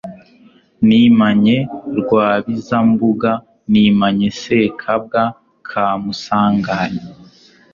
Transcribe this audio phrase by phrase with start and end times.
[0.87, 1.57] nimanye
[1.99, 3.31] Rwabizambuga
[3.71, 5.21] nimanye Sekabwa
[5.69, 7.05] ka Musanganya